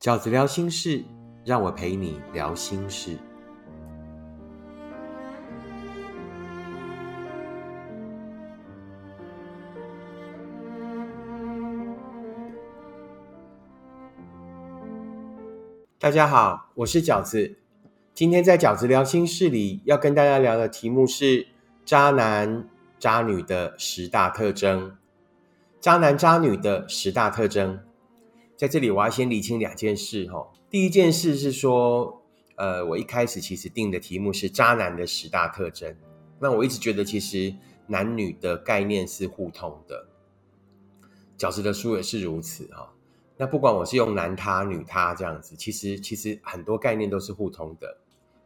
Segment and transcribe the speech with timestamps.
[0.00, 1.04] 饺子聊心事，
[1.44, 3.18] 让我陪你聊心事。
[15.98, 17.58] 大家好，我是饺子。
[18.14, 21.46] 今天在饺子聊心事里，要跟大家聊的题目是
[21.84, 22.66] 渣男
[22.98, 24.96] 渣女的十大特征。
[25.78, 27.78] 渣男渣女的十大特征。
[28.60, 30.46] 在这里，我要先理清两件事哈。
[30.68, 32.22] 第一件事是说，
[32.56, 35.96] 呃，我一开始其实定的题目是渣男的十大特征。
[36.38, 37.54] 那我一直觉得，其实
[37.86, 40.06] 男女的概念是互通的。
[41.38, 42.92] 饺子的书也是如此哈。
[43.38, 47.96] 那不管我是用男他、女他这样子，其实其实很多概念都是互通的。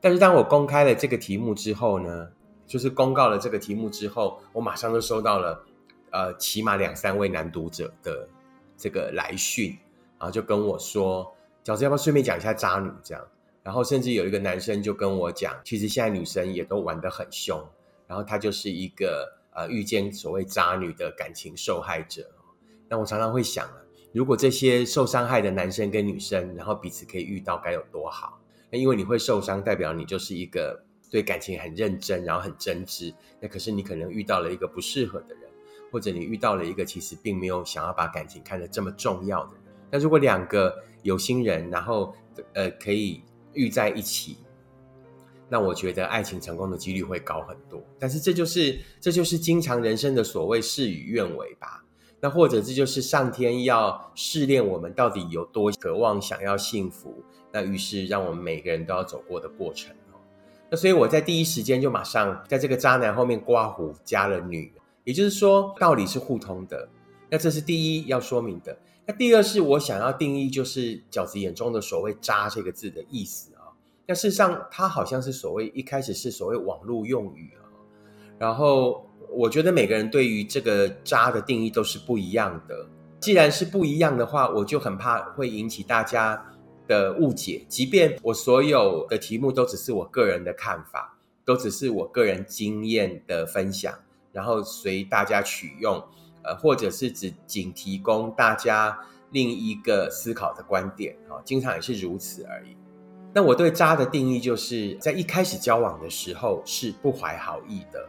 [0.01, 2.29] 但是当我公开了这个题目之后呢，
[2.69, 5.67] 就是公告了这个题目之后，我马上就收到了
[6.13, 8.29] 呃，起码两三位男读者的
[8.77, 9.77] 这个来讯。
[10.19, 13.27] 然后就跟我说：“饺子要不要顺便讲一下渣女这样？”
[13.63, 17.63] 然后甚至有一个男生就跟我讲：“其实现在女生也都玩得很凶。”
[18.07, 22.31] 然后他就是一个呃遇见所谓渣女的感情受害者。
[22.89, 23.77] 那我常常会想啊，
[24.13, 28.39] 如果这些受伤害的男生跟女生，然后彼此可以遇到，该有多好？
[28.71, 33.15] 那因为你会受伤，代表你就是一个对感情很认真，然后很真挚。
[33.41, 35.51] 那可是你可能遇到了一个不适合的人，
[35.91, 39.64] 或者你遇到了一个其实并没有想要把感情看得这么重要的人。
[39.95, 42.13] 那如果两个有心人，然后
[42.55, 44.39] 呃可以遇在一起，
[45.49, 47.81] 那我觉得爱情成功的几率会高很多。
[47.97, 51.85] 但是这就是这就是经常人生的所谓事与愿违吧？
[52.21, 60.19] 那或者这就是上天要试炼我们到底有多渴望想要幸福，那于是让我们每个人都要走过的过程哦。
[60.69, 64.73] 那所以我在第一时间就马上在这个渣男后面刮胡加了女，
[65.05, 66.89] 也就是说道理是互通的。
[67.31, 68.77] 那这是第一要说明的。
[69.07, 73.69] 那第二是我想要定义，就是饺子眼中的所谓“渣”这个字的意思啊。
[74.07, 77.61] 那事实上，它好像是所谓一开始是所谓网络用语啊。
[78.39, 82.87] 然后，我觉得每个人对于这个“渣”的定义都是不一样的。
[83.21, 86.43] 既然是不一样的话，我就很怕会引起大家
[86.87, 87.65] 的误解。
[87.69, 93.95] 即便我所有的题目都只是我个人的看法，都只是我个人经验的分享，
[94.33, 96.03] 然后随大家取用。
[96.45, 98.99] 呃，或者是只仅提供大家
[99.31, 102.77] 另一个思考的观点，啊，经常也是如此而已。
[103.33, 108.09] 那我对渣的定义，就是在一开始交往的时候是不怀好意的。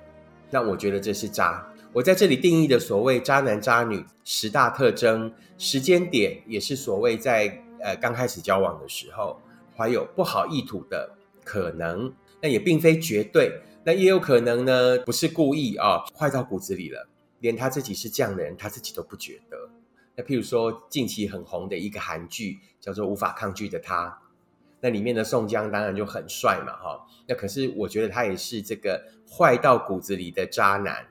[0.51, 1.65] 那我觉得这是渣。
[1.91, 9.41] 我在这里定义的所谓渣男渣女十大特征，时间点也是所谓在呃刚开始交往的时候
[9.75, 11.09] 怀有不好意图的
[11.43, 12.13] 可能。
[12.41, 17.07] 那也并非绝对，那也有可能呢，不是故意啊，坏到骨子里了。
[17.39, 19.69] 连他自己是这样的人，他自己都不觉得。
[20.15, 24.07] 那譬如说，近期很红的一个韩剧叫做《无法抗拒的他》，
[24.79, 27.05] 那里面的宋江当然就很帅嘛，哈。
[27.27, 31.07] 那可是我觉得他也是这个坏到骨子里的渣男，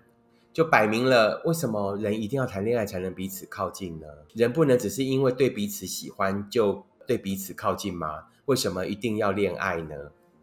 [0.53, 4.07] 就摆明了为什么人一定要谈恋爱才能彼此靠近呢？
[4.33, 8.25] 人不能只是因为对彼此喜欢就对彼此靠近吗？
[8.47, 9.95] 为什么一定要恋爱呢？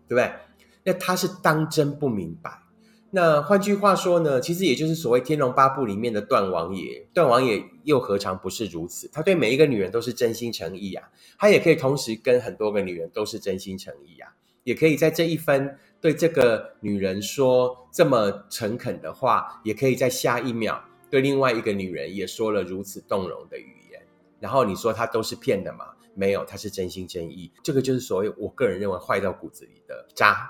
[0.08, 0.32] 对不对？
[0.84, 2.60] 那他是当真不明白。
[3.14, 7.06] 那换句话说呢，其实也就是所谓《天龙八部》里面的段王爷。
[7.14, 9.10] 段王爷又何尝不是如此？
[9.12, 14.32] 他对每一个女人都是真心诚意啊，他也可以同时跟很多个女人都是真心诚意啊，
[14.64, 24.02] 也可以在这一分对这个女人说这么诚恳的话，也可以在下一秒对另外一个女人也说了如此动容的语言。
[24.40, 25.88] 然后你说他都是骗的吗？
[26.14, 27.52] 没有，他是真心真意。
[27.62, 30.50] 这个就是所谓我个人认为坏到骨子里的渣。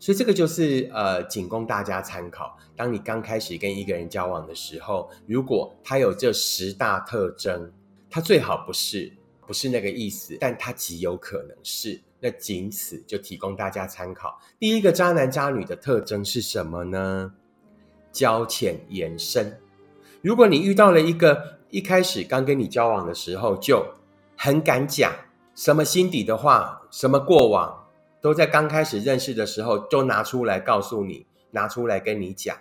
[0.00, 2.56] 所以这个就是呃，仅供大家参考。
[2.76, 7.72] 当你刚开始跟一个人交往的时候，如果他有这十大特征，
[8.08, 9.12] 他最好不是
[9.46, 12.00] 不是那个意思，但他极有可能是。
[12.20, 14.40] 那仅此就提供大家参考。
[14.58, 17.32] 第一个渣男渣女的特征是什么呢？
[18.10, 19.56] 交浅言深。
[20.20, 23.86] 如果你遇到了一个一开始刚跟你交往的时候就
[24.36, 25.12] 很敢讲
[25.54, 27.77] 什么心底的话，什么过往。
[28.20, 32.56] 都在刚开始认识的时候就拿出来告诉你，拿出来跟你讲，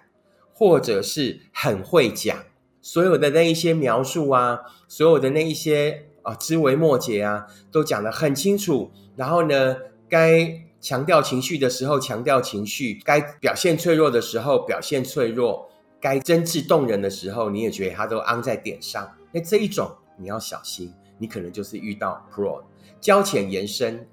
[0.53, 2.37] 或者是很会讲
[2.81, 8.91] 所有的那一些描述啊，所有的那一些啊枝微末节啊，都讲得很清楚。
[9.15, 9.77] 然后呢，
[10.07, 15.69] 该强调情绪的时候强调情绪，该表现脆弱的时候表现脆弱，
[15.99, 19.11] 该真挚动人的时候，你也觉得他都安在点上。
[19.31, 22.63] 那这一种你要小心，你可能就是遇到 pro
[23.01, 24.07] 交浅言深。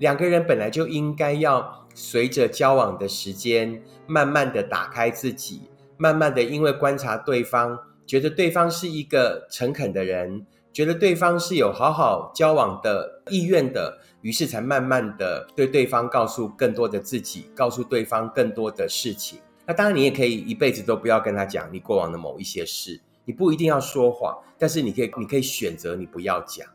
[0.00, 5.68] 两个人本来就应该要随着交往的时间，慢慢的打开自己，
[5.98, 19.38] 慢慢的因为观察对方，觉得对方是一个诚恳的人，觉得对方是有好好交往的意愿的，于是才慢慢的对对方告诉更多的自己，告诉对方更多的事情。
[19.66, 26.66] 那当然，你也可以一辈子都不要跟他讲你过往的某一些事，你不一定要说谎，但是你可以，你可以选择你不要讲，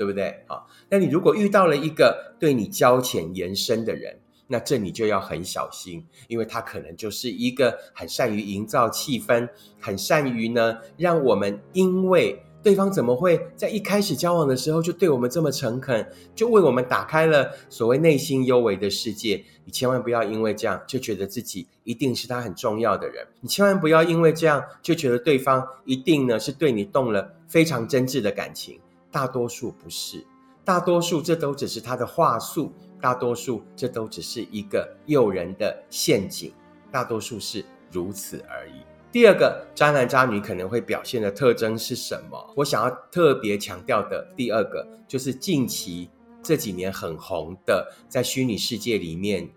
[0.00, 0.34] 对不对？
[0.46, 9.46] 好，那你如果遇到了一个对你交浅言深的人，那这你就要很小心，因为他可能就是一个很善于营造气氛，
[9.78, 12.42] 很善于呢让我们因为。
[12.62, 19.42] 对方怎么会在一开始交往的时候就对我们这么诚恳，就为我们打开了所谓内心幽微的世界？
[19.64, 28.78] 你千万不要因为这样就觉得自己一定是他很重要的人，你千万不要因为这样就觉得对方一定呢是对你动了非常真挚的感情。
[29.10, 30.24] 大多数不是，
[30.64, 36.52] 大多数这都只是他的话术，大多数这都只是一个诱人的陷阱，
[36.90, 38.74] 大多数是如此而已。
[39.10, 42.52] 第二个渣男渣女可能会表现的特征是什么？
[42.54, 46.08] 我想要特别强调的第二个，就是近期
[46.40, 49.50] 这几年很红的，在虚拟世界里面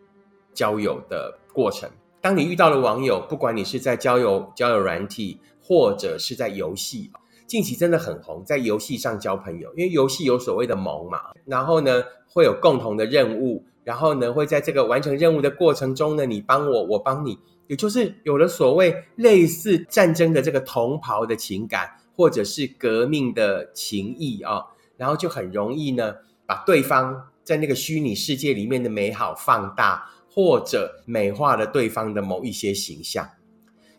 [0.55, 1.87] 交友的过程。
[2.19, 7.11] 当你遇到了网友，不管你是在交友交友软体，或者是在游戏，
[7.45, 17.37] 近期真的很红，在游戏上交朋友，因为游戏有所谓的盟嘛，然后呢会有共同的任务，然后呢会在这个完成任务的过程中呢，你帮我，我帮你。
[17.67, 24.65] 也就是有了所谓类似战争的这个同袍的情感，或者是革命的情谊啊，
[24.97, 26.13] 然后就很容易呢，
[26.45, 33.29] 把对方在那个虚拟世界里面的美好放大，或者美化了对方的某一些形象。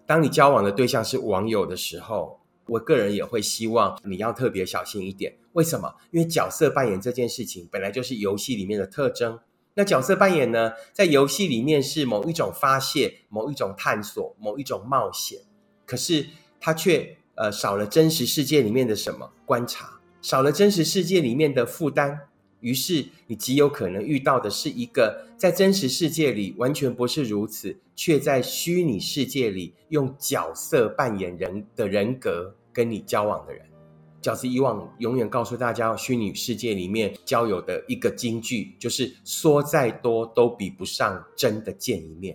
[0.07, 5.37] 当你交往的对象是网友的时候，我个人也会希望你要特别小心一点。
[5.53, 5.95] 为什么？
[6.11, 9.39] 因为角色扮演这件事情本来就是游戏里面的特征。
[9.75, 15.41] 那角色扮演呢，在游戏里面是某一种发泄、某一种探索、某一种冒险，
[15.85, 16.27] 可是
[16.61, 22.29] 它却呃少了真实世界里面的什么观察，少了真实世界里面的负担，
[22.65, 33.63] 于是你极有可能遇到的是一个在真实世界里完全不是如此，却在虚拟世界里用角色扮演人的人格跟你交往的人。
[34.23, 42.35] 饺子以往永远告诉大家，虚拟世界里面交友的一个金句，就是说再多都比不上真的见一面。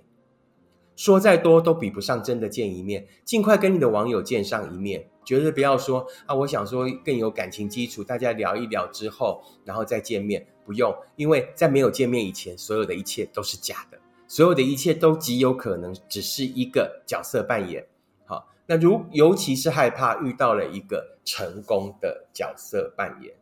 [1.00, 3.08] 说再多都比不上真的见一面。
[3.24, 6.36] 尽快跟你的网友见上一面，绝对不要说啊！
[6.36, 10.46] 我想说更有感情基础，大家聊一聊之后，然后再见面。
[10.66, 13.98] 不用，因为在没有见面以前，所有的一切都是假的，
[14.28, 17.88] 所有的一切都极有可能只是一个角色扮演。
[18.26, 23.34] 好那如尤其是害怕遇到了一个成功的角色扮演，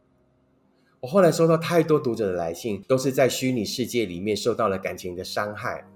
[1.00, 5.90] 我后来收到太多读者的来信，都是在虚拟世界里面受到了感情的伤害。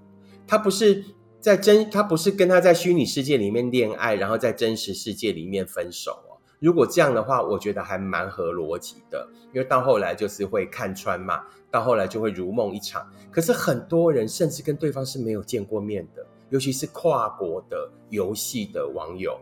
[0.44, 1.04] 他不是
[1.42, 6.38] 在真，他不是跟他在虚拟世界里面恋爱，然后在真实世界里面分手哦。
[6.60, 13.04] 如果这样的话，我觉得还蛮合逻辑的，因为到后来就是会看穿嘛，到后来就会如梦一场。
[13.32, 16.24] 可是很多人甚至跟对方是没有见过面的。
[16.50, 19.36] 尤其是跨国的游戏的网友，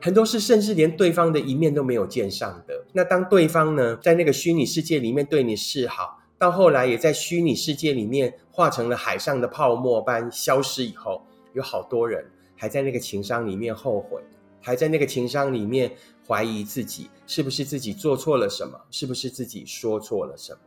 [0.00, 2.84] 很多是甚至连对方的一面都没有见上的。
[2.92, 11.20] 那当对方呢，在那个虚拟世界里面对你示好，到后来也在虚拟世界里面化成了海上的泡沫般消失以后，
[11.54, 12.24] 有好多人
[12.54, 14.22] 还在那个情商里面后悔，
[14.60, 15.90] 还在那个情商里面
[16.24, 20.58] 怀疑自己是不是自己做错了什么，是不是自己说错了什么。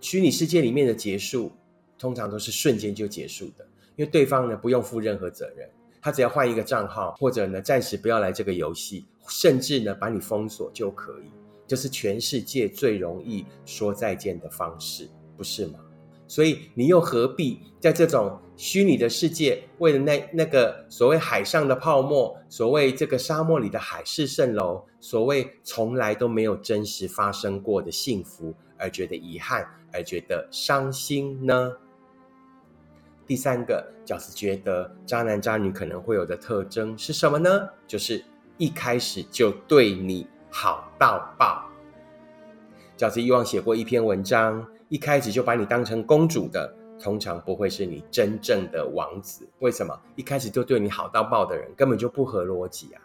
[0.00, 1.52] 虚拟世界里面的结束，
[1.98, 3.68] 通常都是瞬间就结束的。
[3.96, 5.68] 因为对方呢不用负任何责任，
[6.00, 11.30] 他只要换一个账号，或者呢暂时不要来这个游戏，甚至呢把你封锁就可以。
[11.66, 15.80] 这是全世界最容易说再见的方式，不是吗？
[16.28, 31.72] 所以你又何必在这种虚拟的世界，为了那那个所谓海上的泡沫，所谓这个沙漠里的海市蜃楼，所谓从来都没有真实发生过的幸福，而觉得遗憾，而觉得伤心呢？
[33.26, 37.68] 第三个饺子觉得渣男渣女可能会有的特征是什么呢？
[37.86, 38.24] 就是
[38.56, 41.67] 一开始就对你好到爆。
[42.98, 49.48] 饺子以往写过一篇文章，一开始就把你当成公主的，通常不会是你真正的王子。
[49.60, 49.96] 为什么？
[50.16, 53.00] 一开始就对你好到爆的人，根本就不合逻辑啊！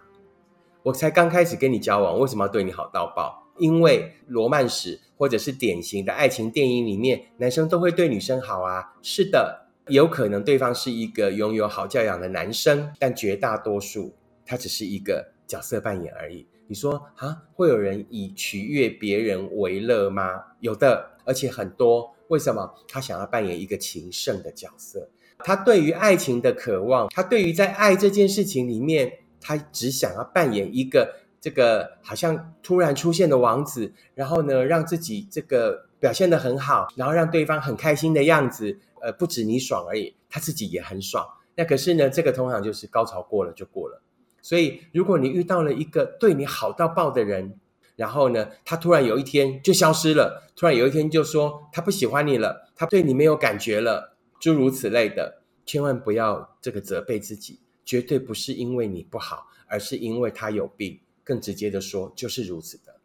[0.81, 3.39] 我才刚开始跟你交往，为什么要对你好到爆？
[3.59, 8.95] 因为罗曼史或者是典型的爱情电影里面，男生都会对女生好啊。
[9.03, 9.67] 是的。
[9.89, 16.47] 有可能对方是一个拥有好教养的男生，但绝大多数他只是一个角色扮演而已。
[16.67, 20.43] 你说啊，会有人以取悦别人为乐吗？
[20.59, 22.13] 有的，而且很多。
[22.29, 22.73] 为什么？
[22.87, 25.07] 他想要扮演一个情圣的角色，
[25.39, 41.23] 他对于爱情的渴望，他对于在爱这件事情里面，他只想要扮演一个这个好像突然出现的王子，然后呢，让自己这个表现的很好，然后让对方很开心的样子，呃，不止你爽而已，他自己也很爽。
[41.55, 44.01] 那可是呢，这个通常就是高潮过了就过了。
[44.43, 47.57] 所以，如果你遇到了一个对你好到爆的人，
[47.95, 60.99] 然后呢，他突然有一天就消失了，突然有一天就说他不喜欢你了，他对你没有感觉了，诸如此类的，千万不要这个责备自己，绝对不是因为你不好，而是因为他有病。
[61.23, 62.95] 更直接的说，就是如此的。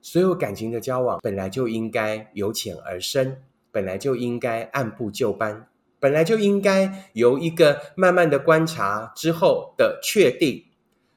[0.00, 5.68] 所有感情的交往本来就应该由浅而深，本来就应该按部就班，
[6.00, 10.65] 本来就应该由一个慢慢的观察之后的确定。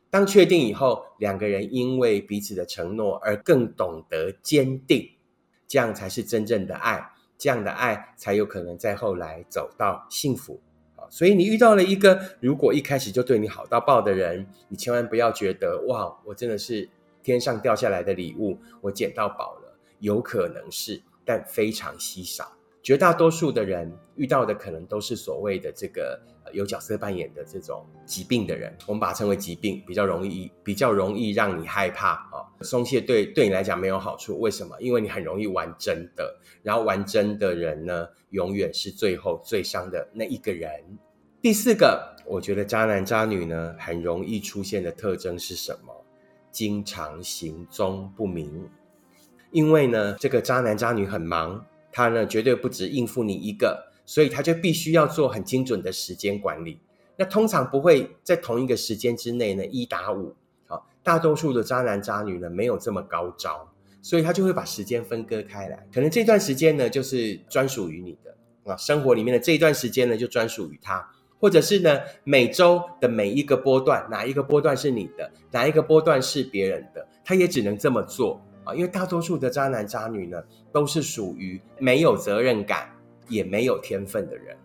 [0.09, 5.09] 当确定以后，两个人因为彼此的承诺而更懂得坚定，
[5.67, 7.11] 这样才是真正的爱。
[7.37, 10.59] 这样的爱才有可能在后来走到幸福。
[11.09, 16.89] 所以你遇到了一个如果一开始就对你好到爆的人，你千万不要觉得哇，我真的是
[17.23, 19.77] 天上掉下来的礼物，我捡到宝了。
[19.99, 22.58] 有可能是，但非常稀少。
[22.81, 26.19] 绝大多数的人遇到的可能都是所谓的这个
[26.53, 32.41] 有角色扮演的这种疾病的人，我们把它称为疾病，比较容易比较容易让你害怕啊。
[32.62, 34.75] 松懈对对你来讲没有好处，为什么？
[34.79, 40.69] 因为你很容易玩真的，然后玩真的人呢，永远是最后最伤的那一个人。
[41.41, 45.93] 第四个，我觉得渣男渣女呢很容易出现的特征是什么？
[46.51, 48.67] 经常行踪不明，
[49.51, 51.63] 因为呢，这个渣男渣女很忙。
[51.99, 56.79] 他呢，绝对不止应付你一个，所以他就必须要做很精准的时间管理。
[57.17, 60.33] 那通常不会在同一个时间之内呢一打五。
[60.65, 63.69] 好，大多数的渣男渣女呢没有这么高招，
[64.01, 65.85] 所以他就会把时间分割开来。
[65.93, 71.05] 可能这段时间呢就是专属于你的啊，生活里面的这一段时间呢就专属于他，
[71.37, 78.41] 或者是呢每周的每一个波段，哪一个波段是你的，哪一个波段是别人的，他也只能这么做。
[78.75, 82.89] 因为大多数的渣男渣女呢，都是属于没有责任感
[83.27, 84.57] 也没有天分的人，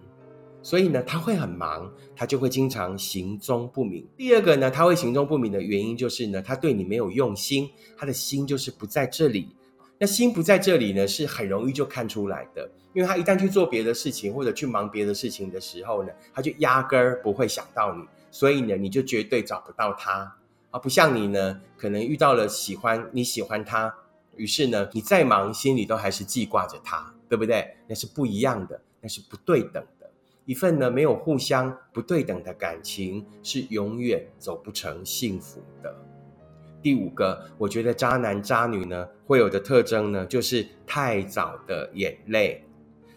[0.62, 4.06] 所以呢，他会很忙，他就会经常行踪不明。
[4.16, 9.54] 第二个呢，他会行踪不明的原因就是呢，他对你没有用心，他的心就是不在这里。
[9.98, 20.36] 那心不在这里呢，是很容易就看出来的，因为他一旦去做别的事情或者去忙别的事情的时候呢，他就压根儿不会想到你，所以呢，你就绝对找不到他。
[20.74, 23.94] 啊，不像你呢，可能遇到了喜欢你喜欢他，
[24.34, 27.76] 于是呢，你再忙，心里都还是记挂着他，对不对？
[27.86, 30.10] 那是不一样的，那是不对等的。
[30.46, 35.94] 一份呢没有互相不对等的感情，是永远走不成幸福的。
[36.82, 42.64] 第五个，我觉得渣男渣女呢会有的特征呢，就是太早的眼泪。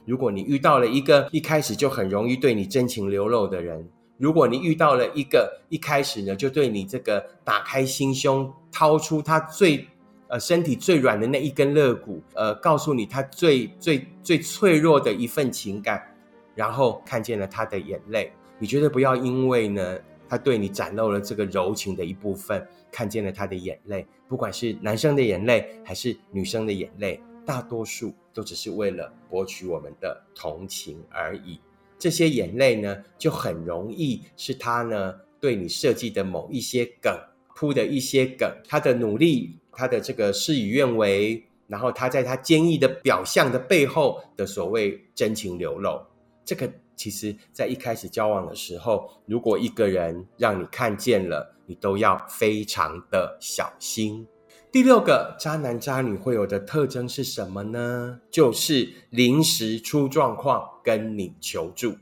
[0.05, 9.87] 如果你遇到了一个一开始就很容易对你真情流露的人，如果你遇到了一个一开始呢就对你这个打开心胸，掏出他最
[10.27, 16.15] 呃身体最软的那一根肋骨，呃，告诉你他最最最脆弱的一份情感，
[16.55, 31.59] 然后看见了他的眼泪，你绝对不要因为呢他对你展露了这个柔情的一部分，看见了他的眼泪，不管是男生的眼泪还是女生的眼泪，大多数都只是为了博取我们的同情而已。
[31.99, 37.13] 这些眼泪呢，就很容易是他呢对你设计的某一些梗
[37.55, 45.99] 铺的一些梗，他的努力，他的这个事与愿违，然后他在他坚毅的表象的背后的所谓真情流露，
[46.45, 54.25] 这个其实在一开始交往的时候，如果一个人让你看见了，你都要非常的小心。
[54.69, 58.19] 第六个渣男渣女会有的特征是什么呢？
[58.29, 61.95] 就是临时出状况跟你求助。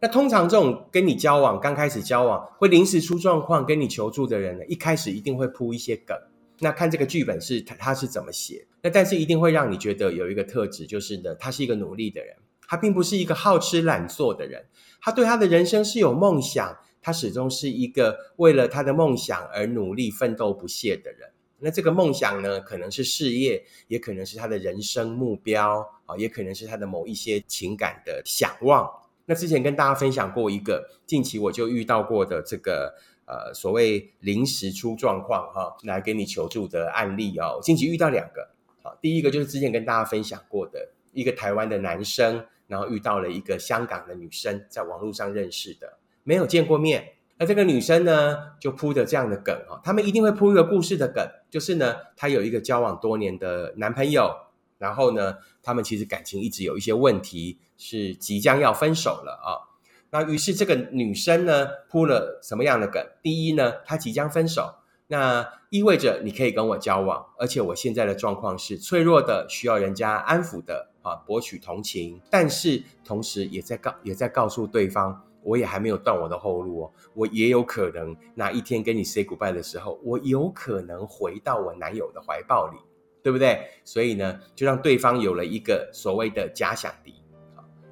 [0.00, 6.16] 那通常这种跟你交往刚开始交往会临时出状况跟你求助的人呢，一开始一定会铺一些梗。
[6.60, 8.64] 那看这个剧本是他他是怎么写。
[8.80, 12.36] 那但是一定会让你觉得有一个特质，就是呢，他是一个努力的人，
[12.68, 14.66] 他并不是一个好吃懒做的人，
[15.00, 21.30] 他对他的人生是有梦想，他始终是一个为了他的梦想而努力奋斗不懈的人。
[21.60, 28.88] 那这个梦想呢，可能是事业，也可能是他的人生目标啊，也可能是他的某一些情感的想望。
[29.26, 32.94] 那之前跟大家分享过一个近期我就遇到过的这个
[33.26, 37.58] 呃所谓临时出状况哈，来给你求助的案例哦。
[37.62, 38.48] 近期遇到两个，
[38.82, 47.14] 好，第一个就是之前跟大家分享过的一个台湾的男生，然后遇到了一个香港的女生，在网络上认识的，没有见过面。
[47.40, 54.34] 那这个女生呢，就铺的这样的梗哈，他们一定会铺一个故事的梗，就是呢，她有一个交往多年的男朋友，
[54.78, 59.70] 然后呢，他们其实感情一直有一些问题，是即将要分手了啊。
[60.10, 63.06] 那于是这个女生呢，铺了什么样的梗？
[63.22, 64.74] 第一呢，她即将分手，
[65.06, 72.20] 那意味着你可以跟我交往，而且我现在的状况是脆弱的，需要人家安抚的啊，博取同情。
[72.30, 82.78] 但是同时也在告也在告诉对方，我也还没有断我的后路哦，我也有可能哪一天跟你 say goodbye 的时候，我有可能回到我男友的怀抱里，
[83.22, 83.66] 对不对？
[83.84, 87.14] 所以呢，就让对方有了一个所谓的假想敌。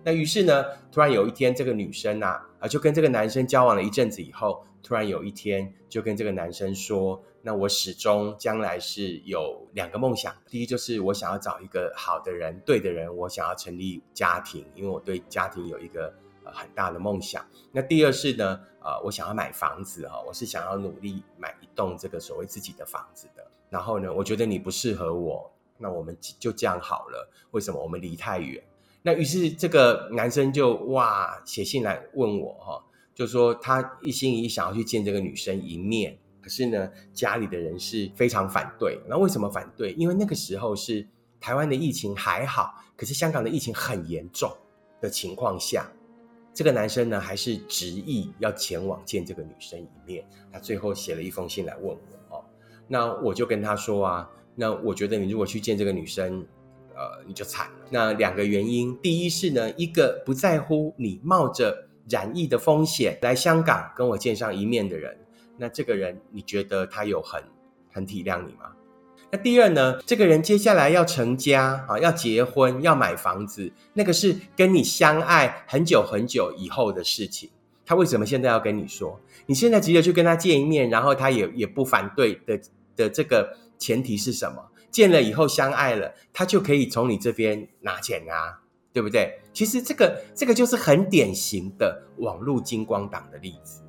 [0.04, 16.14] 那于是呢，突然有一天，这个女生啊，啊，就跟这个男生交往了一阵子以后，突然有一天就跟这个男生说：“那我始终将来是有两个梦想，第一就是我想要找一个好的人、对的人，我想要成立家庭，因为我对家庭有一个
[16.52, 17.44] 很大的梦想。
[17.72, 23.46] 那第二是呢，呃，我想要买房子哈，我是想要努力买一栋这个所谓自己的房子的。
[23.68, 27.30] 然后呢，我觉得你不适合我，那我们就这样好了。
[27.50, 27.82] 为什么？
[27.82, 28.62] 我们离太远。”
[29.02, 32.84] 那于是这个男生就哇写信来问我哈，
[33.14, 38.98] 就说他一心一意想要去见这个女生一面，可是呢家里的人是非常反对。
[39.08, 39.92] 那为什么反对？
[39.92, 41.06] 因为那个时候是
[41.40, 44.50] 台湾的疫情还好，可是香港的疫情很严重
[45.00, 45.88] 的情况下，
[46.56, 50.26] 这个男生呢还是执意要前往见这个女生一面。
[50.50, 52.44] 他最后写了一封信来问我哦，
[52.88, 56.44] 那我就跟他说啊，那我觉得你如果去见这个女生。
[56.98, 57.86] 呃，你就惨了。
[57.90, 65.14] 那两个原因，第一是呢，一个不在乎你冒着染疫的风险来香港跟我见上一面的人，
[65.58, 67.42] 那这个人你觉得他有很
[67.92, 68.74] 很体谅你吗？
[69.30, 77.50] 那第二呢，这个人接下来要成家啊，要结婚，要买房子，那个是跟你相爱很久很久以后的事情。
[77.84, 79.20] 他为什么现在要跟你说？
[79.46, 82.60] 你现在急着去跟他见一面，然后他也也不反对的
[82.96, 84.70] 的这个前提是什么？
[84.90, 88.60] 见了以后相爱了，他就可以从你这边拿钱啊，
[88.92, 89.40] 对不对？
[89.52, 93.82] 其实这个这个就是很典型的网络金光党的例子。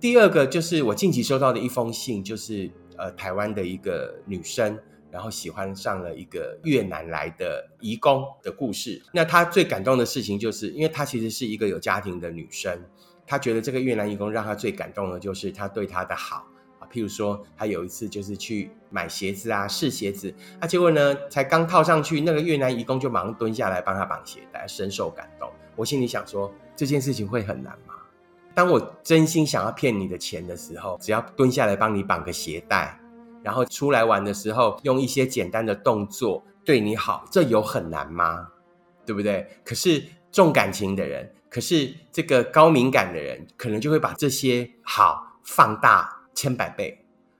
[0.00, 4.78] 第二个就是我近期收到的一封信，就是呃台湾的一个女生，
[5.10, 9.00] 然后喜欢上了一个越南来的移工的故事。
[9.12, 12.78] 那她最感动的事情，就是因为她其实是一个有家庭的女生，
[13.26, 16.46] 她觉得这个越南移工让她最感动的就是他对她的好
[16.78, 16.88] 啊。
[16.92, 25.50] 譬如说，她有一次就是去买鞋子啊，试鞋子，啊，结果呢，才刚套上去，那个越南义工就马上蹲下来帮她绑鞋带，深受感动。
[25.76, 27.78] 我心里想说，这件事情会很难？
[28.58, 32.98] 当我真心想要骗你的钱的时候，只要蹲下来帮你绑个鞋带，
[33.40, 38.48] 然后出来玩的时候用一些简单的动作对你好，这有很难吗？
[39.06, 39.48] 对不对？
[39.64, 46.12] 可是重感情的人，可是这个高敏感的人，可能就会把这些好放大。
[46.34, 46.96] 千百倍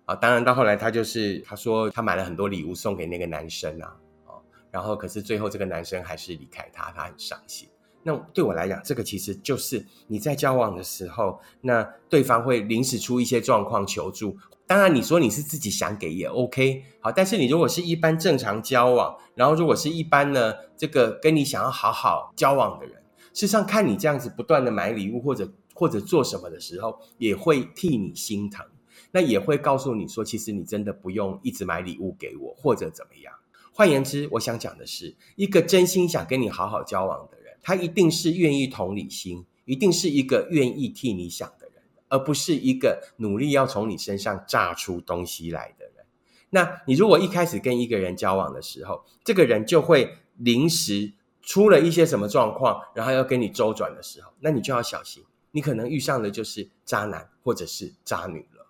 [0.06, 0.14] 啊！
[0.14, 7.68] 当然到后来，他就是他说他买了很多礼物送给那个男生啊，哦，然后可是最后这个男生还是离开他，他很伤心。
[8.02, 14.36] 那对我来讲，这个其实就是你在交往的时候，那对方会临时出一些状况求助。
[14.66, 22.94] 当然你说你是自己想给也 OK，好，但是你如果是一般正常交往，然后如果是一般呢，这个跟你想要好好交往的人，
[23.32, 28.66] 事实上看你这样子不断的买礼物或者或者做什么的时候，也会替你心疼。
[29.10, 33.32] 那也会告诉你说，其实你真的不用一直买礼物给我，或者怎么样。
[33.72, 46.06] 换言之，我想讲的是，一个真心想跟你好好交往的，他一定是愿意同理心，一定是一个愿意替你想的人，而不是一个努力要从你身上榨出东西来的人。
[46.50, 58.66] 那你如果一开始跟一个人交往的时候，这个人就会临时出了一些什么状况，然后要跟你周转的时候，那你就要小心，你可能遇上的就是渣男或者是渣女了。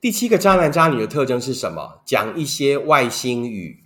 [0.00, 2.02] 第七个渣男渣女的特征是什么？
[2.04, 3.84] 讲一些外星语。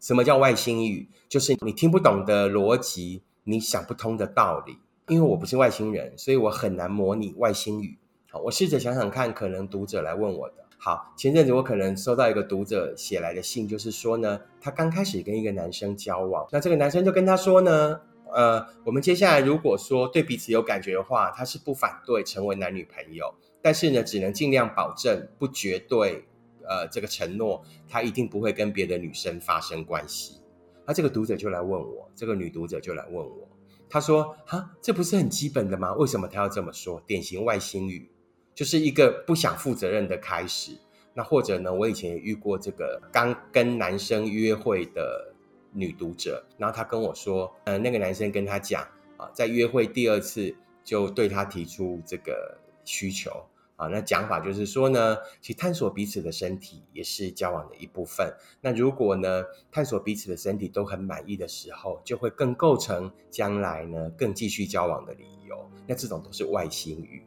[0.00, 1.08] 什么叫外星语？
[1.28, 4.78] 就是你听不懂的逻辑，你想不通的道理。
[5.08, 7.96] 因为我不是外星人，所以我很难模拟外星语。
[8.30, 10.56] 好，我试着想想看，可能读者来问我的。
[10.76, 18.00] 好，前阵子我可能收到一个读者写来的信，就是说呢，他刚开始跟一个男生交往，那这个男生就跟他说呢，
[18.32, 23.34] 呃，我们接下来如果说对彼此有感觉的话，他是不反对成为男女朋友。
[23.60, 26.24] 但是呢，只能尽量保证不绝对，
[26.68, 30.40] 呃，这个承诺他一定不会跟别的女生发生关系。
[30.86, 33.48] 那这个读者就来问我，这个女读者就来问我，
[33.88, 35.92] 她说：“哈，这不是很基本的吗？
[35.94, 37.02] 为什么他要这么说？
[37.06, 38.10] 典型外星语，
[38.54, 40.72] 就是一个不想负责任的开始。
[41.14, 45.34] 那或者呢，我以前也遇过这个刚跟男生约会的
[45.72, 48.82] 女读者，然后她跟我说，呃，那个男生跟她讲
[49.16, 50.54] 啊，在约会第二次
[50.84, 52.56] 就对她提出这个。”
[52.90, 53.30] 需求
[53.78, 58.34] 啊，那讲法就是说呢，去探索彼此的身体也是交往的一部分。
[58.60, 65.70] 那如果呢，探索彼此的身体都很满意的时候，就会更构成将来呢更继续交往的理由。
[65.86, 67.22] 那这种都是外星语。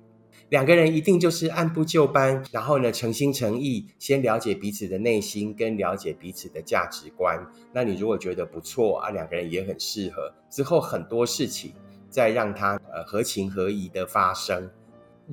[0.49, 7.49] 两个人一定就是按部就班，然后呢诚心诚意，先了解彼此的内心，跟了解彼此的价值观。
[7.71, 11.73] 那你如果觉得不错啊，两个人也很适合，之后很多事情
[12.09, 14.69] 再让它呃合情合宜的发生。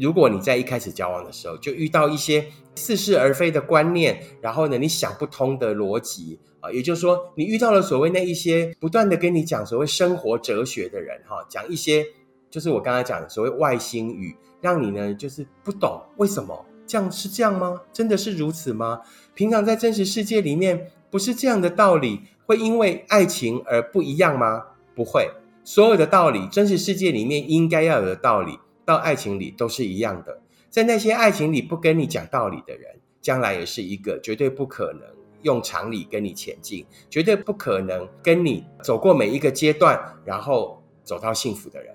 [0.00, 12.04] 如果你在一开始交往的时候就遇到一些似是而非的观念，然后呢你想不通的逻辑啊，也就是说你遇到了所谓那一些不断的跟你讲所谓生活哲学的人哈，讲一些
[12.50, 17.82] 就是我刚才讲的所谓外星语，让你呢就是不懂为什么这样是这样吗？
[17.92, 19.00] 真的是如此吗？
[19.34, 24.64] 平常在真实世界里面不是这样的道理，会因为爱情而不一样吗？
[24.94, 25.30] 不会，
[25.64, 28.58] 所有的道理，真实世界里面应该要有的道理。
[28.88, 35.02] 到爱情里都是一样的，在那些爱情里不跟你讲道理的人，将来也是一个绝对不可能
[35.42, 41.94] 用常理跟你前进，绝对不可能跟你走过每一个阶段，然后走到幸福的人，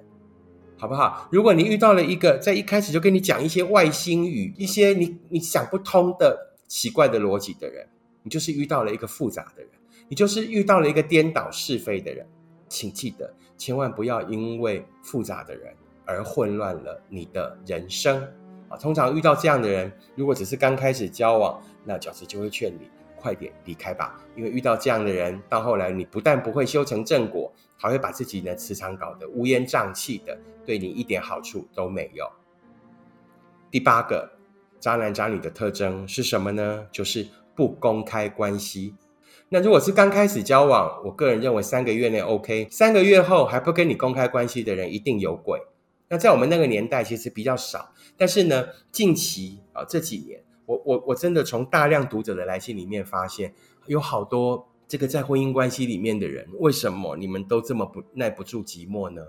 [0.78, 1.28] 好不好？
[1.32, 7.90] 如果你遇到了一个在一开始就跟你讲一些外星语、一些你你想不通的奇怪的逻辑的人，
[8.22, 9.72] 你就是遇到了一个复杂的人，
[10.10, 12.28] 你就是遇到了一个颠倒是非的人，
[12.70, 15.74] 请记得千万不要因为复杂的人。
[16.06, 18.22] 而混乱了你的人生
[18.70, 18.78] 啊！
[18.78, 24.20] 通常遇到这样的人，如果只是刚开始交往，那饺子就会劝你快点离开吧。
[24.36, 32.26] 因为遇到这样的人，到后来你不但不会修成正果，还会把自己的磁场搞得乌烟瘴气的，对你一点好处都没有。
[33.72, 34.30] 第八个
[34.80, 36.86] 渣男渣女的特征是什么呢？
[36.92, 38.96] 就是不公开关系。
[39.50, 45.62] 那如果是刚开始交往，我个人认为三个月内 OK，三个月后还不跟你公开关系的人，一定有鬼。
[46.14, 53.52] 那在我们那个年代其实比较少，但是呢，近期啊这几年，我我我真的从大量读者的来信里面发现，
[53.88, 59.24] 有好多这个在婚姻关系里面的人，为什么你们都这么不耐不住寂寞呢？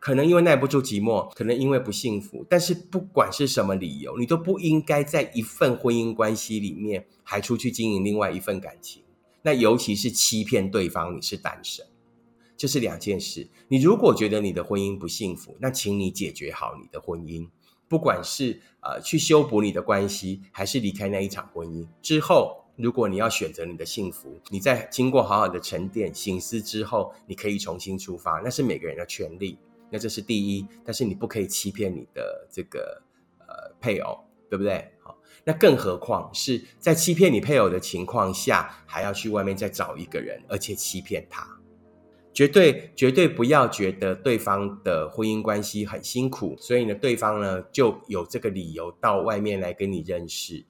[0.00, 2.44] 可能因为耐不住寂寞，可能因为不幸福。
[2.50, 9.04] 但是不管是什么理由，你都不应该在一份婚姻关系里面还出去经营另外一份感情。
[9.42, 11.86] 那尤其是欺骗对方你是单身。
[12.56, 13.48] 这是两件事。
[13.68, 17.48] 你如果觉得你的婚姻不幸福，那请你解决好你的婚姻。
[17.86, 29.58] 不管是呃去修补你的关系，还是离开那一场婚姻之后，如果你要选择你的幸福，你在经过好好的沉淀、醒思之后，你可以重新出发，那是每个人的权利。
[29.90, 33.00] 那这是第一，但是你不可以欺骗你的这个
[33.38, 34.90] 呃配偶，对不对？
[35.00, 41.46] 好，那更何况是在欺骗你配偶的情况下，还要去外面再找一个人，而且欺骗他。
[42.34, 50.64] 绝对绝对不要觉得对方的婚姻关系很辛苦，所以呢，对方呢就有这个理由到外面来跟你认识。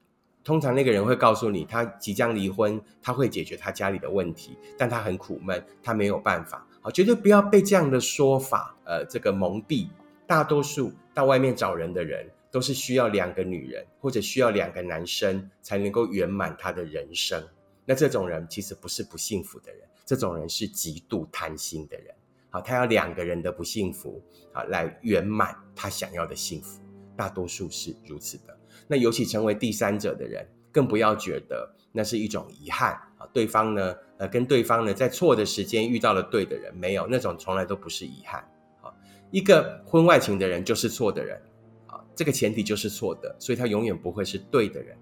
[0.44, 6.68] 通常那个人会告诉你，他即将离婚，他会解决他家里的问题，但他很苦闷，他没有办法。
[6.82, 9.88] 好，绝对不要被这样的说法呃这个蒙蔽。
[10.26, 17.42] 大多数到外面找人的人，都是需要两个女人或者需要两个男生才能够圆满他的人生。
[17.86, 19.80] 那这种人其实不是不幸福的人。
[20.04, 22.14] 这种人是极度贪心的人，
[22.50, 26.80] 好，他要两个人的不幸福，啊，来圆满他想要的幸福。
[27.16, 28.58] 大多数是如此的。
[28.88, 33.26] 那尤其成为第三者的人，更不要觉得那是一种遗憾啊。
[33.32, 38.40] 对方呢，呃，跟对方呢，在错的时间遇到了对的人，没有那种从来都不是遗憾。
[38.82, 38.92] 啊，
[39.30, 41.40] 一个婚外情的人就是错的人，
[41.86, 44.98] 啊，这个前提就是错的，所以他永远不会是对的人。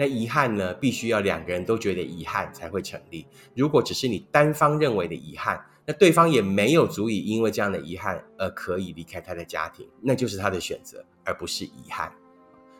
[0.00, 0.72] 那遗憾呢？
[0.74, 3.26] 必须要两个人都觉得遗憾才会成立。
[3.56, 12.12] 如果只是你单方认为的遗憾，那对方也没有足以因为这样的遗憾而可以离开他的家庭，那就是他的选择，而不是遗憾。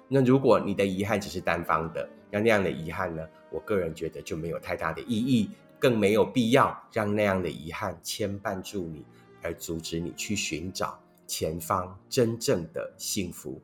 [0.07, 3.27] 那如果你的遗憾只是单方的，那那样的遗憾呢？
[3.51, 5.51] 我个人觉得就没有太大的意义，
[5.81, 9.05] 更没有必要让那样的遗憾牵绊住你，
[9.43, 13.61] 而阻止你去寻找前方真正的幸福。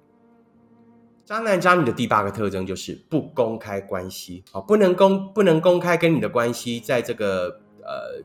[1.24, 7.48] 渣男渣女的第八个特征就是不公开关系，好，不能公不能公开跟你的关系，在这个
[7.82, 8.22] 呃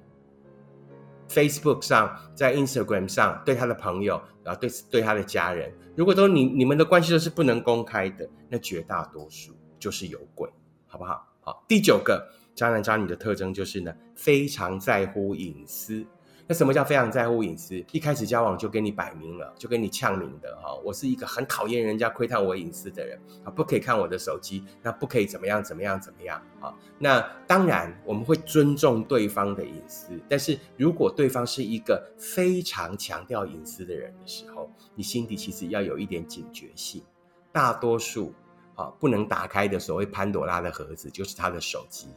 [1.30, 10.50] Facebook 上，在 Instagram 上，对他的朋友，然后对对他的家人，如果都你你们的关系都是不能公开的，那绝大多数就是有鬼，
[10.86, 11.26] 好不好？
[11.40, 16.06] 好，第九个渣男渣女的特征就是呢，非常在乎隐私。
[16.50, 17.76] 那什么叫非常在乎隐私？
[17.92, 26.74] 一开始交往就跟你摆明了，就跟你呛明的哈，我是一个很讨厌人家窥探我隐私的人啊，不可以看我的手机，那不可以怎么样怎么样怎么样啊？
[26.98, 37.04] 那当然我们会尊重对方的隐私，但是如果对方是一个非常强调隐私的人的时候，你心底其实要有一点警觉性。
[37.52, 38.34] 大多数
[38.74, 42.08] 啊不能打开的所谓潘朵拉的盒子，就是他的手机，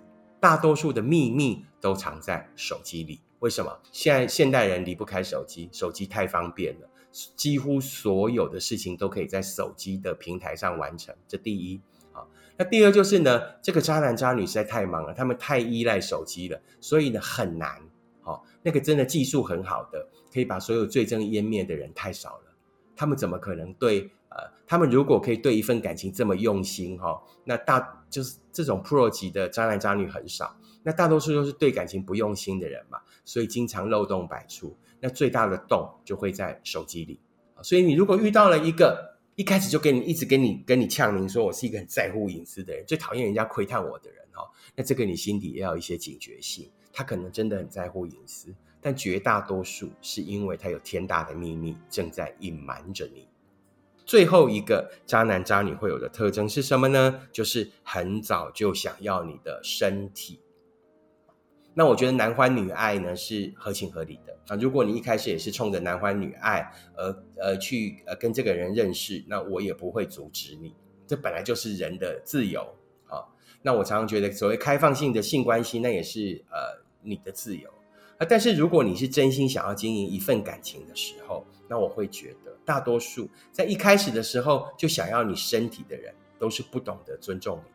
[0.40, 3.20] 大多数的秘密都藏在手机里。
[3.42, 5.68] 为什么现在现代人离不开手机？
[5.72, 6.88] 手机太方便了，
[7.34, 11.12] 几乎所有的事情都可以在手机的平台上完成。
[11.26, 11.80] 这第一
[12.12, 12.22] 啊，
[12.56, 17.82] 那第二就是呢，这个渣男渣女实在太忙了，他们太依赖手机了，所以呢很难。
[18.20, 22.54] 好，那个真的技术很好的，可以把所有罪证湮灭的人太少了。
[22.94, 24.08] 他们怎么可能对？
[24.28, 30.56] 呃，他们如果可以对一份感情这么用心哈，那大就是这种 pro 级的渣男渣女很少。
[30.84, 34.76] 那大多数都是对感情不用心的人嘛，所以经常漏洞百出。
[35.00, 37.20] 那最大的洞就会在手机里。
[37.62, 46.70] 所以你如果遇到了一个一开始就跟你一直跟你跟你呛明说我是一个很在乎隐私的人，最讨厌人家窥探我的人哈，那这个你心底也要有一些警觉性。
[46.92, 53.26] 他可能真的很在乎隐私，但绝大多数是因为他有天大的秘密正在隐瞒着你。
[54.04, 57.22] 最后一个渣男渣女会有的特征是什么呢？
[57.32, 60.40] 就是很早就想要你的身体。
[61.74, 64.56] 那我觉得男欢女爱呢是合情合理的啊。
[64.56, 70.74] 如果你一开始也是冲着男欢女爱而呃去呃跟这个人认识，那我也不会阻止你。
[71.06, 72.60] 这本来就是人的自由
[73.06, 73.24] 啊。
[73.62, 77.68] 那我常常觉得，所谓开放性的性关系，那也是呃你的自由
[78.18, 78.26] 啊。
[78.28, 87.71] 但是如果你是真心想要经营一份感情的时候，那我会觉得，大多数在一开始的时候就想要你身体的人，都是不懂得尊重你，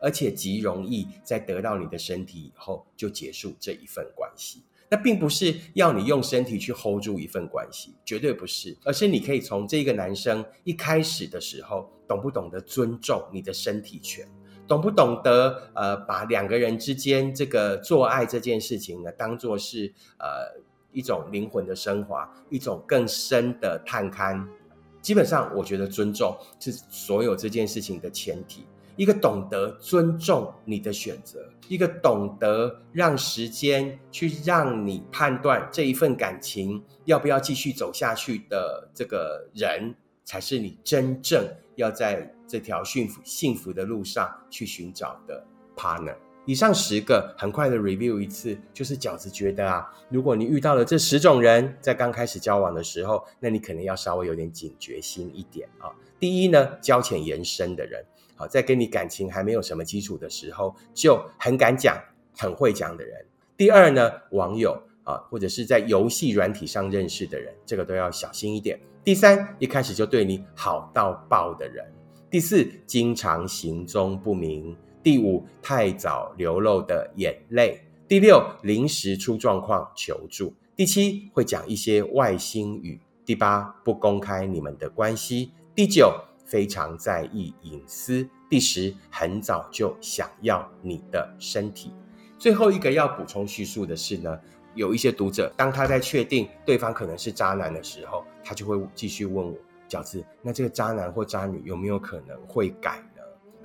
[0.00, 4.62] 而且极容易在得到你的身体以后就结束这一份关系。
[4.88, 14.28] 那并不是要你用身体去 hold 住一份关系，绝对不是，而是你可以从这个男生一开始的时候，懂不懂得尊重你的身体权，
[14.68, 20.64] 懂不懂得呃，把两个人之间这个做爱这件事情呢，当做是呃。
[20.92, 24.42] 一种灵魂的升华，一种更深的探勘。
[25.02, 28.64] 基本上，我觉得尊重是所有这件事情的前提。
[28.96, 45.44] 一个懂得尊重你的选择，一个懂得让时间去让你判断这一份感情要不要继续走下去的这个人，才是你真正要在这条幸福幸福的路上去寻找的
[45.76, 46.16] partner。
[46.46, 55.90] 以上十个很快的 review 一次，就是饺子觉得啊，如果你遇到了这十种人，在刚开始交往的时候，那你可能要稍微有点警觉心一点啊。
[56.20, 58.04] 第一呢，交浅言深的人，
[58.36, 61.98] 好，在跟你感情还没有什么基础的时候，就很敢讲、
[62.36, 63.26] 很会讲的人。
[63.56, 68.78] 第二呢，网友啊，或者是在游戏软体上认识的人，这个都要小心一点。
[69.02, 71.84] 第三，一开始就对你好到爆的人。
[72.28, 74.76] 第四，经常行踪不明。
[75.02, 86.12] 第五，太早流露的眼泪；第六，临时出状况求助；第七，会讲一些外星语；第八，不公开你们的关系；第九，
[86.46, 91.92] 非常在意隐私；第十，很早就想要你的身体。
[92.38, 94.38] 最后一个要补充叙述的是呢，
[94.74, 99.54] 有一些读者，当他在确定对方可能是渣男的时候，他就会继续问我：
[99.88, 103.22] 饺子，那这个渣男或渣女有没有可能会改呢？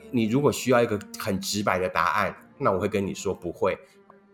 [0.09, 3.77] 你如果需要一个很直白的答案，那我会跟你说不会，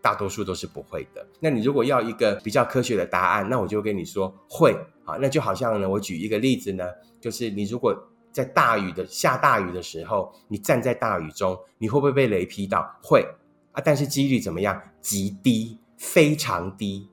[0.01, 1.27] 大多数都是不会的。
[1.39, 5.17] 那你如果要一个比较科学的答案，那我就跟你说会啊。
[5.19, 6.86] 那就好像呢，我举一个例子呢，
[7.19, 7.95] 就是你如果
[8.38, 12.88] 在大雨的下大雨的时候，你站在大雨中，你会不会被雷劈到？
[13.02, 13.28] 会
[13.71, 14.80] 啊，但是几率怎么样？
[15.02, 17.10] 极低，非常低。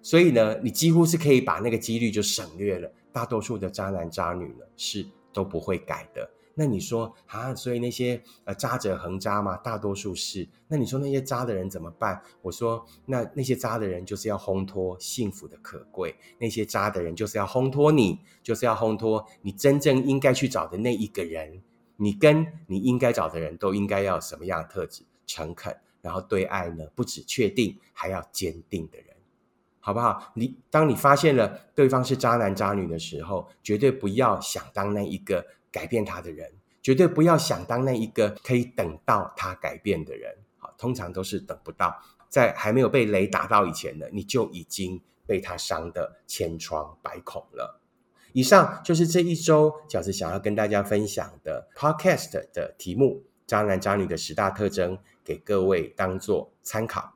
[0.00, 2.90] 所以呢，你几乎是可以把那个几率就省略了。
[3.12, 6.26] 大多数的渣男渣女呢，是都不会改的。
[6.54, 10.46] 那你说啊，所以那些呃渣者恒渣嘛，大多数是。
[10.68, 12.22] 那你说那些渣的人怎么办？
[12.42, 21.62] 我说，那那些渣的人就是要烘托幸福的可贵，那些渣的人就是要烘托你，就是要烘托你真正应该去找的那一个人。
[21.96, 25.04] 你跟你应该找的人都应该要什么样的特质？
[25.24, 29.06] 诚恳，然后对爱呢，不止确定，还要坚定的人，
[29.80, 30.32] 好不好？
[30.34, 35.46] 你当你发现了对方是渣男渣女的时候，绝对不要想当那一个。
[35.72, 40.36] 改变他的人，绝对不要想当那一个可以等到他改变的人。
[40.58, 47.80] 好，通常都是等不到，在还没有被雷打到以前呢，你就已经被他伤得千疮百孔了。
[48.32, 57.14] 以上就是这一周饺子想要跟大家分享的 Podcast 的题目“渣男渣女的十大特征”，给各位当做参考。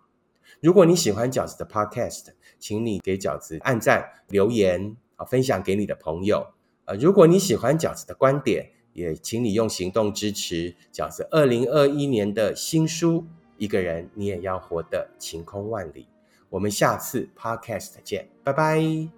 [0.60, 6.48] 如果你喜欢饺子的 Podcast，请你给饺子按赞、留言啊，分享给你的朋友。
[6.86, 13.20] 呃，如果你喜欢饺子的观点，也请你用行动支持饺子二零二一年的新书
[13.58, 16.02] 《一个人你也要活得晴空万里》。
[16.48, 19.16] 我们下次 Podcast 见，拜拜。